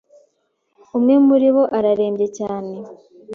umwe 0.97 1.15
muri 1.27 1.47
bo 1.55 1.63
ararembye 1.77 2.27
cyane 2.37 2.75